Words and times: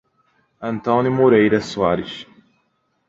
Antônio 0.59 1.11
Moreira 1.11 1.61
Soares 1.61 2.25